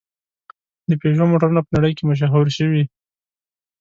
[0.89, 2.83] د پيژو موټرونه په نړۍ کې مشهور شوي.